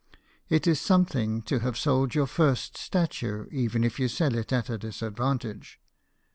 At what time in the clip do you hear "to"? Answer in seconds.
1.43-1.59